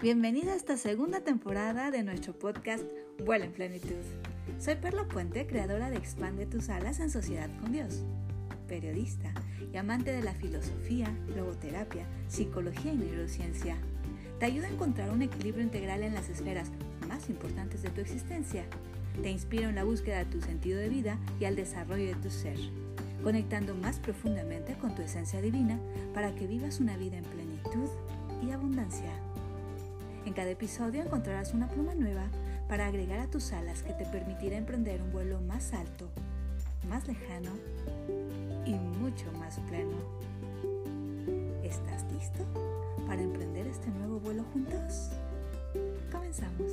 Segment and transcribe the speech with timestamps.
[0.00, 2.84] Bienvenida a esta segunda temporada de nuestro podcast
[3.24, 3.96] Vuela en Plenitud.
[4.60, 8.04] Soy Perla Puente, creadora de Expande tus alas en sociedad con Dios,
[8.68, 9.34] periodista
[9.72, 13.76] y amante de la filosofía, logoterapia, psicología y neurociencia.
[14.38, 16.70] Te ayuda a encontrar un equilibrio integral en las esferas
[17.08, 18.66] más importantes de tu existencia.
[19.20, 22.30] Te inspiro en la búsqueda de tu sentido de vida y al desarrollo de tu
[22.30, 22.56] ser,
[23.24, 25.80] conectando más profundamente con tu esencia divina
[26.14, 27.88] para que vivas una vida en plenitud
[28.46, 29.10] y abundancia.
[30.28, 32.26] En cada episodio encontrarás una pluma nueva
[32.68, 36.10] para agregar a tus alas que te permitirá emprender un vuelo más alto,
[36.86, 37.52] más lejano
[38.66, 39.96] y mucho más pleno.
[41.64, 42.44] ¿Estás listo
[43.06, 45.08] para emprender este nuevo vuelo juntos?
[46.12, 46.72] Comenzamos.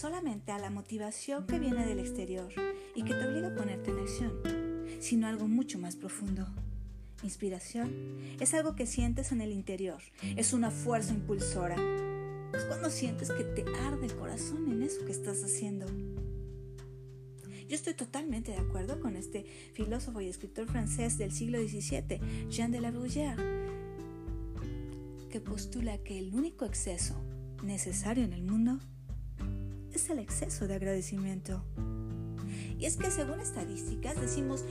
[0.00, 2.48] Solamente a la motivación que viene del exterior
[2.94, 4.32] y que te obliga a ponerte en acción,
[4.98, 6.46] sino algo mucho más profundo.
[7.22, 7.92] Inspiración
[8.40, 11.76] es algo que sientes en el interior, es una fuerza impulsora.
[12.54, 15.84] Es cuando sientes que te arde el corazón en eso que estás haciendo.
[17.68, 22.72] Yo estoy totalmente de acuerdo con este filósofo y escritor francés del siglo XVII, Jean
[22.72, 23.36] de la Bruyère,
[25.28, 27.22] que postula que el único exceso
[27.62, 28.80] necesario en el mundo
[29.98, 31.62] es el exceso de agradecimiento.
[32.78, 34.64] Y es que según estadísticas decimos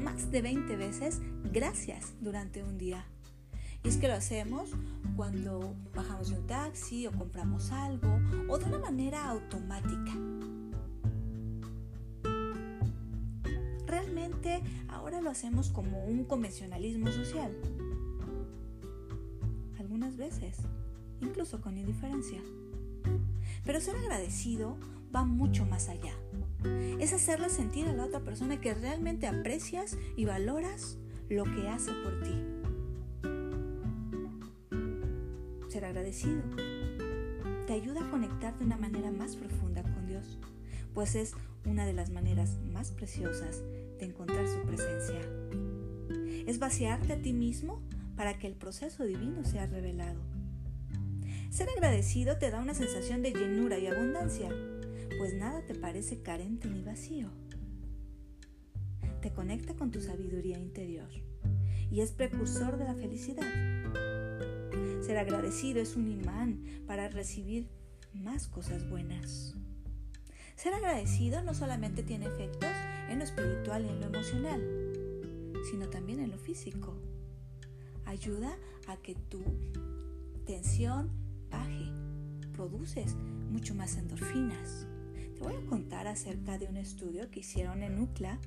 [0.00, 1.20] más de 20 veces
[1.52, 3.04] gracias durante un día.
[3.82, 4.70] Y es que lo hacemos
[5.16, 10.12] cuando bajamos de un taxi o compramos algo o de una manera automática.
[14.88, 17.52] ahora lo hacemos como un convencionalismo social.
[19.78, 20.58] Algunas veces,
[21.20, 22.40] incluso con indiferencia.
[23.64, 24.76] Pero ser agradecido
[25.14, 26.12] va mucho más allá.
[26.98, 30.98] Es hacerle sentir a la otra persona que realmente aprecias y valoras
[31.28, 32.34] lo que hace por ti.
[35.68, 36.42] Ser agradecido
[37.66, 40.38] te ayuda a conectar de una manera más profunda con Dios,
[40.92, 43.62] pues es una de las maneras más preciosas
[43.98, 45.20] de encontrar su presencia.
[46.46, 47.80] Es vaciarte a ti mismo
[48.16, 50.33] para que el proceso divino sea revelado.
[51.54, 54.48] Ser agradecido te da una sensación de llenura y abundancia,
[55.18, 57.30] pues nada te parece carente ni vacío.
[59.22, 61.08] Te conecta con tu sabiduría interior
[61.92, 63.46] y es precursor de la felicidad.
[65.00, 67.68] Ser agradecido es un imán para recibir
[68.12, 69.54] más cosas buenas.
[70.56, 72.72] Ser agradecido no solamente tiene efectos
[73.08, 76.96] en lo espiritual y en lo emocional, sino también en lo físico.
[78.06, 79.40] Ayuda a que tu
[80.46, 81.23] tensión
[82.52, 83.16] produces
[83.50, 84.86] mucho más endorfinas.
[85.34, 88.38] Te voy a contar acerca de un estudio que hicieron en UCLA,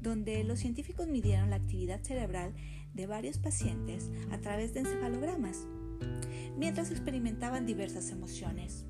[0.00, 2.52] donde los científicos midieron la actividad cerebral
[2.92, 5.66] de varios pacientes a través de encefalogramas,
[6.56, 8.86] mientras experimentaban diversas emociones.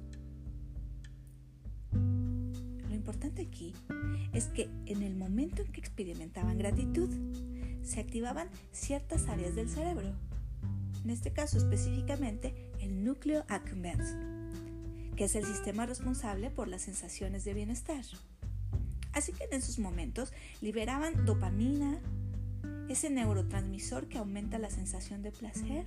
[3.04, 3.74] importante aquí
[4.32, 7.10] es que en el momento en que experimentaban gratitud,
[7.82, 10.14] se activaban ciertas áreas del cerebro,
[11.04, 14.14] en este caso específicamente el núcleo accumbens,
[15.16, 18.04] que es el sistema responsable por las sensaciones de bienestar.
[19.12, 21.98] Así que en esos momentos liberaban dopamina,
[22.90, 25.86] ese neurotransmisor que aumenta la sensación de placer.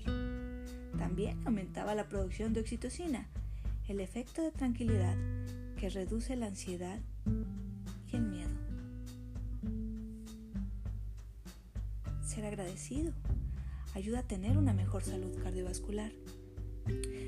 [0.98, 3.28] También aumentaba la producción de oxitocina,
[3.88, 5.16] el efecto de tranquilidad
[5.78, 7.00] que reduce la ansiedad
[8.12, 8.50] y el miedo.
[12.26, 13.14] Ser agradecido
[13.94, 16.12] ayuda a tener una mejor salud cardiovascular.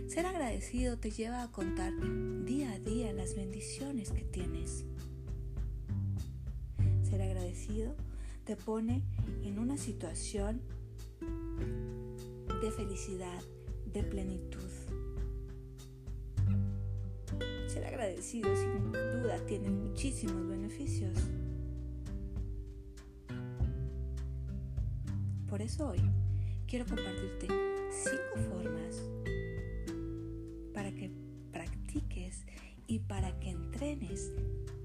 [0.08, 1.94] Ser agradecido te lleva a contar
[2.44, 4.86] día a día las bendiciones que tienes.
[7.04, 7.96] Ser agradecido
[8.44, 9.04] te pone
[9.44, 10.62] en una situación
[12.62, 13.42] de felicidad,
[13.86, 14.70] de plenitud.
[17.68, 21.14] Ser agradecido sin duda tiene muchísimos beneficios.
[25.48, 26.02] Por eso hoy
[26.68, 27.48] quiero compartirte
[27.92, 29.02] cinco formas
[30.80, 31.12] para que
[31.52, 32.46] practiques
[32.88, 34.32] y para que entrenes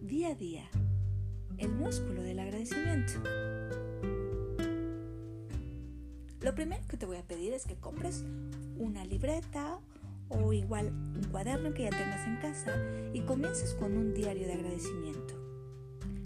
[0.03, 0.69] día a día
[1.57, 3.13] el músculo del agradecimiento.
[6.41, 8.25] Lo primero que te voy a pedir es que compres
[8.77, 9.79] una libreta
[10.31, 12.75] o igual un cuaderno que ya tengas en casa
[13.13, 15.35] y comiences con un diario de agradecimiento.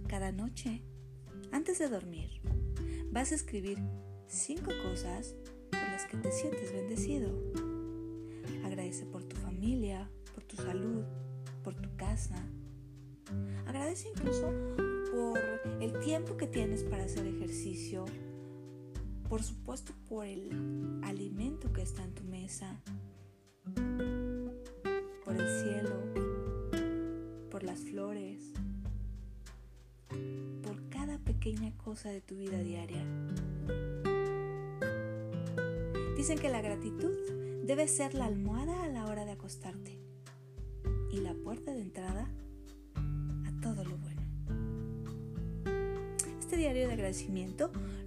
[0.09, 0.81] Cada noche,
[1.53, 2.41] antes de dormir,
[3.11, 3.76] vas a escribir
[4.29, 5.35] cinco cosas
[5.71, 7.29] por las que te sientes bendecido.
[8.64, 9.38] Agradece por tu
[9.69, 11.05] familia, por tu salud,
[11.62, 12.43] por tu casa.
[13.67, 14.50] Agradece incluso
[15.12, 15.38] por
[15.82, 18.06] el tiempo que tienes para hacer ejercicio.
[19.29, 22.81] Por supuesto por el alimento que está en tu mesa.
[25.26, 25.97] Por el cielo.
[27.50, 28.55] Por las flores.
[30.62, 33.05] Por cada pequeña cosa de tu vida diaria.
[36.17, 37.14] Dicen que la gratitud
[37.69, 38.88] debe ser la almohada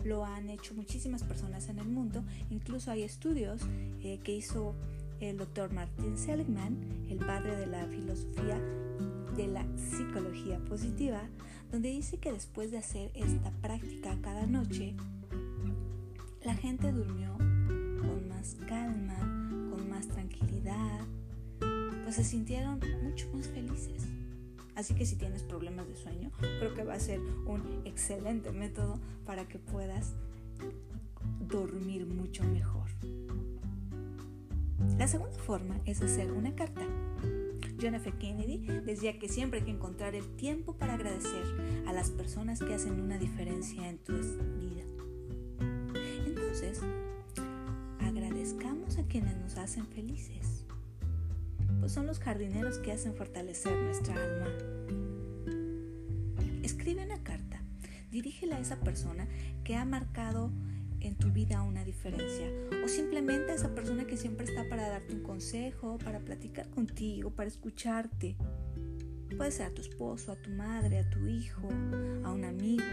[0.04, 3.62] lo han hecho muchísimas personas en el mundo, incluso hay estudios
[4.04, 4.76] eh, que hizo
[5.20, 6.78] el doctor Martin Seligman,
[7.10, 8.60] el padre de la filosofía
[9.36, 11.22] de la psicología positiva,
[11.72, 14.96] donde dice que después de hacer esta práctica cada noche,
[16.44, 17.38] la gente durmió
[18.42, 19.20] más calma,
[19.70, 21.06] con más tranquilidad,
[22.04, 24.08] pues se sintieron mucho más felices.
[24.82, 29.00] Así que si tienes problemas de sueño, creo que va a ser un excelente método
[29.28, 30.16] para que puedas
[31.48, 32.90] dormir mucho mejor.
[34.98, 36.82] La segunda forma es hacer una carta.
[37.80, 38.12] John F.
[38.18, 42.74] Kennedy decía que siempre hay que encontrar el tiempo para agradecer a las personas que
[42.74, 44.84] hacen una diferencia en tu vida.
[46.26, 46.82] Entonces,
[48.00, 50.66] agradezcamos a quienes nos hacen felices,
[51.80, 54.71] pues son los jardineros que hacen fortalecer nuestra alma.
[56.72, 57.62] Escribe una carta,
[58.12, 59.28] dirígela a esa persona
[59.66, 60.54] que ha marcado
[61.02, 62.50] en tu vida una diferencia
[62.82, 67.32] o simplemente a esa persona que siempre está para darte un consejo, para platicar contigo,
[67.32, 68.38] para escucharte.
[69.36, 71.68] Puede ser a tu esposo, a tu madre, a tu hijo,
[72.24, 72.86] a un amigo,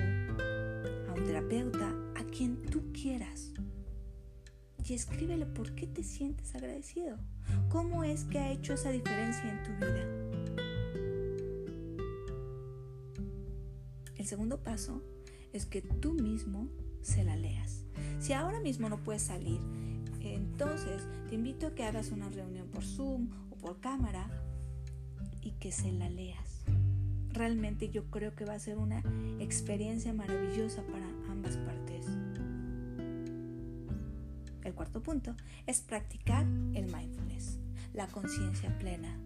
[1.08, 3.52] a un terapeuta, a quien tú quieras
[4.84, 7.16] y escríbele por qué te sientes agradecido.
[7.68, 10.27] ¿Cómo es que ha hecho esa diferencia en tu vida?
[14.28, 15.02] Segundo paso
[15.52, 16.68] es que tú mismo
[17.00, 17.86] se la leas.
[18.20, 19.60] Si ahora mismo no puedes salir,
[20.20, 24.28] entonces te invito a que hagas una reunión por Zoom o por cámara
[25.40, 26.64] y que se la leas.
[27.30, 29.02] Realmente yo creo que va a ser una
[29.38, 32.06] experiencia maravillosa para ambas partes.
[34.62, 35.34] El cuarto punto
[35.66, 37.58] es practicar el mindfulness,
[37.94, 39.18] la conciencia plena.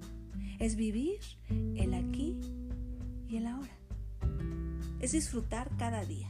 [0.60, 2.38] Es vivir el aquí
[3.28, 3.81] y el ahora.
[5.02, 6.28] Es disfrutar cada día.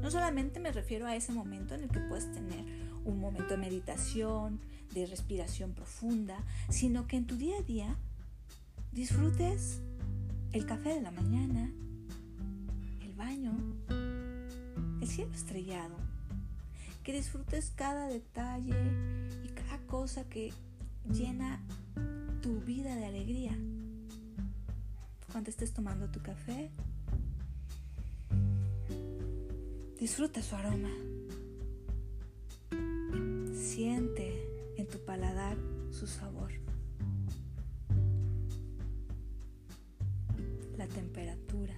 [0.00, 2.64] No solamente me refiero a ese momento en el que puedes tener
[3.04, 4.60] un momento de meditación,
[4.94, 6.38] de respiración profunda,
[6.68, 7.96] sino que en tu día a día
[8.92, 9.80] disfrutes
[10.52, 11.68] el café de la mañana,
[13.02, 13.52] el baño,
[15.00, 15.96] el cielo estrellado,
[17.02, 18.76] que disfrutes cada detalle
[19.44, 20.52] y cada cosa que
[21.12, 21.60] llena
[22.40, 23.58] tu vida de alegría.
[25.32, 26.70] Cuando estés tomando tu café,
[30.00, 30.90] disfruta su aroma.
[33.54, 34.32] Siente
[34.76, 35.56] en tu paladar
[35.90, 36.50] su sabor.
[40.76, 41.74] La temperatura.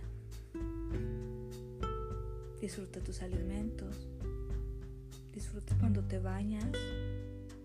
[2.61, 4.09] Disfruta tus alimentos,
[5.33, 6.69] Disfruta cuando te bañas,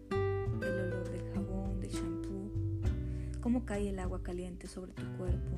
[0.09, 2.49] el olor del jabón, del shampoo,
[3.41, 5.57] cómo cae el agua caliente sobre tu cuerpo.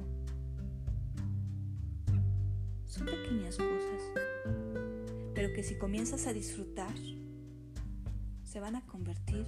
[2.85, 4.88] Son pequeñas cosas,
[5.39, 6.93] pero que si comienzas a disfrutar,
[8.43, 9.47] se van a convertir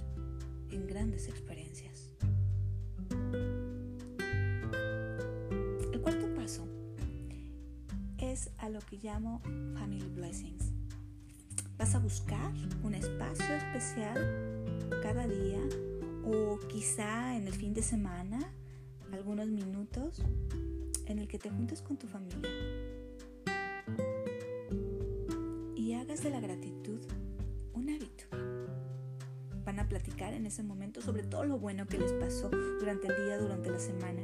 [0.70, 2.08] en grandes experiencias.
[5.92, 6.66] El cuarto paso
[8.16, 9.42] es a lo que llamo
[9.74, 10.72] Family Blessings.
[11.76, 12.50] Vas a buscar
[12.82, 14.64] un espacio especial
[15.02, 15.60] cada día
[16.24, 18.38] o quizá en el fin de semana,
[19.12, 20.22] algunos minutos
[21.04, 22.48] en el que te juntes con tu familia
[26.12, 27.00] hagas de la gratitud
[27.72, 28.24] un hábito.
[29.64, 33.24] Van a platicar en ese momento sobre todo lo bueno que les pasó durante el
[33.24, 34.20] día, durante la semana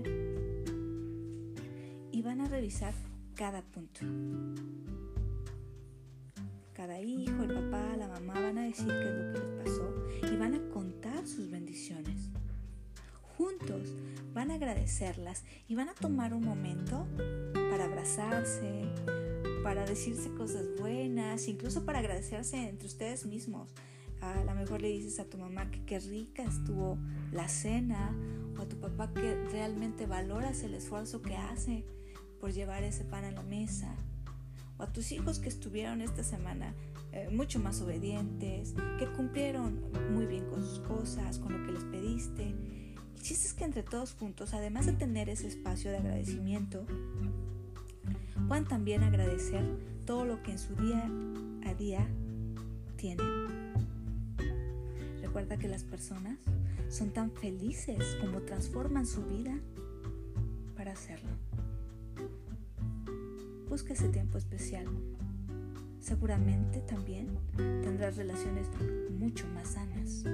[2.12, 2.92] y van a revisar
[3.34, 4.00] cada punto
[6.74, 10.34] cada hijo, el papá, la mamá van a decir qué es lo que les pasó
[10.34, 12.28] y van a contar sus bendiciones.
[13.38, 13.94] Juntos
[14.34, 17.06] van a agradecerlas y van a tomar un momento
[17.70, 18.84] para abrazarse,
[19.68, 23.68] para decirse cosas buenas, incluso para agradecerse entre ustedes mismos.
[24.22, 26.96] A lo mejor le dices a tu mamá que qué rica estuvo
[27.32, 28.16] la cena
[28.56, 31.84] o a tu papá que realmente valoras el esfuerzo que hace
[32.40, 33.94] por llevar ese pan a la mesa
[34.78, 36.74] o a tus hijos que estuvieron esta semana
[37.12, 39.82] eh, mucho más obedientes, que cumplieron
[40.14, 42.54] muy bien con sus cosas, con lo que les pediste.
[43.16, 46.86] El chiste es que entre todos juntos, además de tener ese espacio de agradecimiento,
[48.48, 49.62] puedan también agradecer
[50.06, 51.08] todo lo que en su día
[51.66, 52.08] a día
[52.96, 53.26] tienen.
[55.20, 56.38] Recuerda que las personas
[56.88, 59.54] son tan felices como transforman su vida
[60.76, 61.28] para hacerlo.
[63.68, 64.86] Busca ese tiempo especial.
[66.00, 68.66] Seguramente también tendrás relaciones
[69.10, 70.24] mucho más sanas.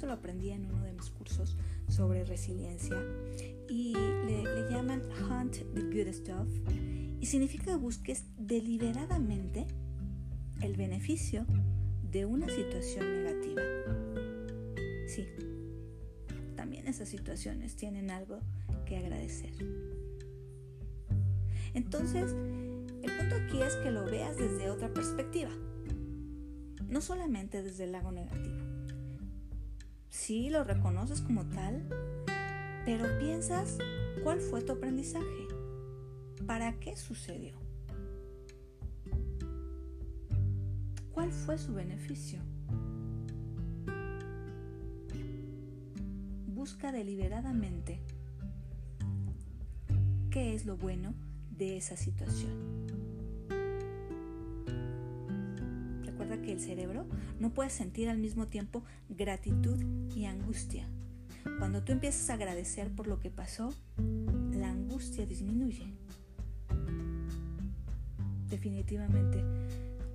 [0.00, 2.96] Esto lo aprendí en uno de mis cursos sobre resiliencia
[3.68, 6.48] y le, llaman Hunt the Good Stuff
[7.20, 9.66] y significa que busques deliberadamente
[10.62, 11.44] el beneficio
[12.10, 13.60] de una situación negativa.
[15.06, 15.26] Sí,
[16.56, 18.40] también esas situaciones tienen algo
[18.86, 19.52] que agradecer.
[21.74, 22.34] Entonces,
[23.02, 25.50] el punto aquí es que lo veas desde otra perspectiva,
[26.88, 28.69] no solamente desde el lado negativo.
[30.10, 31.88] Sí, lo reconoces como tal,
[32.84, 33.78] pero piensas
[34.24, 35.46] cuál fue tu aprendizaje,
[36.46, 37.54] para qué sucedió,
[41.12, 42.40] cuál fue su beneficio.
[46.48, 48.00] Busca deliberadamente
[50.30, 51.14] qué es lo bueno
[51.50, 52.89] de esa situación.
[56.30, 57.06] Que el cerebro
[57.38, 59.78] no puede sentir al mismo tiempo gratitud
[60.14, 60.88] y angustia.
[61.58, 63.74] Cuando tú empiezas a agradecer por lo que pasó,
[64.52, 65.92] la angustia disminuye.
[68.48, 69.44] Definitivamente,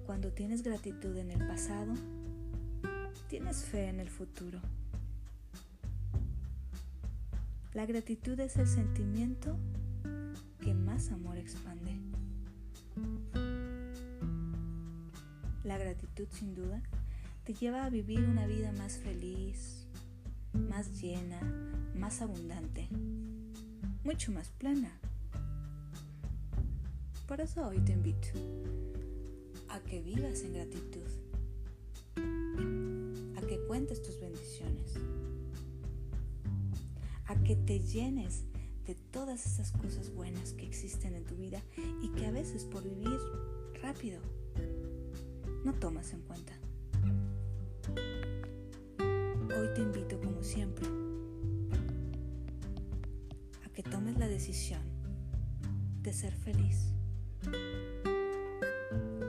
[0.06, 1.94] cuando tienes gratitud en el pasado,
[3.28, 4.62] tienes fe en el futuro.
[7.74, 9.58] La gratitud es el sentimiento
[10.60, 12.00] que más amor expande.
[15.66, 16.80] La gratitud sin duda
[17.44, 19.88] te lleva a vivir una vida más feliz,
[20.54, 21.42] más llena,
[21.96, 22.88] más abundante,
[24.04, 24.92] mucho más plena.
[27.28, 28.28] Por eso hoy te invito
[29.70, 31.08] a que vivas en gratitud,
[33.36, 34.94] a que cuentes tus bendiciones,
[37.26, 38.44] a que te llenes
[38.86, 41.60] de todas esas cosas buenas que existen en tu vida
[42.04, 43.20] y que a veces por vivir
[43.82, 44.22] rápido
[45.66, 46.54] no tomas en cuenta.
[49.00, 50.86] Hoy te invito, como siempre,
[53.66, 54.84] a que tomes la decisión
[56.04, 56.94] de ser feliz,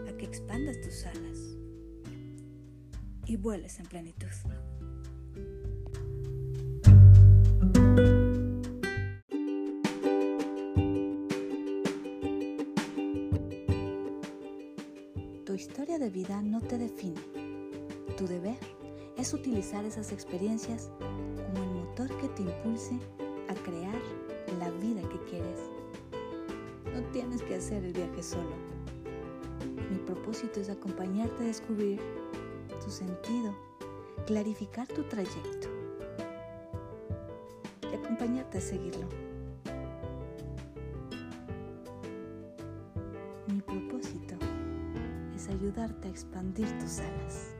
[0.07, 1.39] a que expandas tus alas
[3.25, 4.29] y vueles en plenitud.
[16.25, 17.21] No te define.
[18.17, 18.57] Tu deber
[19.19, 22.99] es utilizar esas experiencias como el motor que te impulse
[23.49, 24.01] a crear
[24.59, 25.61] la vida que quieres.
[26.95, 28.57] No tienes que hacer el viaje solo.
[29.91, 32.01] Mi propósito es acompañarte a descubrir
[32.83, 33.55] tu sentido,
[34.27, 35.69] clarificar tu trayecto
[37.93, 39.07] y acompañarte a seguirlo.
[43.49, 44.35] Mi propósito
[45.49, 47.53] ayudarte a expandir tus alas.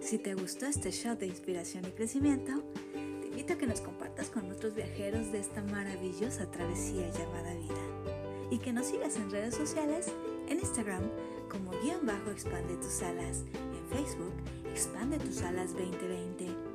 [0.00, 2.52] Si te gustó este show de inspiración y crecimiento,
[2.92, 8.50] te invito a que nos compartas con otros viajeros de esta maravillosa travesía llamada vida
[8.50, 10.06] y que nos sigas en redes sociales,
[10.48, 11.02] en Instagram
[11.50, 14.34] como guion bajo expande tus alas, en Facebook
[14.70, 16.65] expande tus alas 2020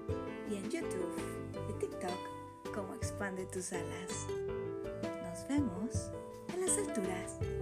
[3.35, 4.27] de tus alas.
[5.23, 6.11] Nos vemos
[6.53, 7.60] en las alturas.